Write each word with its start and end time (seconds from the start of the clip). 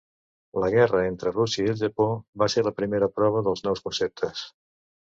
La 0.63 0.69
guerra 0.75 1.01
entre 1.09 1.33
Rússia 1.35 1.65
i 1.67 1.71
el 1.75 1.79
Japó 1.83 2.09
va 2.45 2.51
ser 2.55 2.67
la 2.69 2.75
primera 2.81 3.13
prova 3.21 3.47
dels 3.51 3.67
nous 3.71 3.89
conceptes. 3.91 4.47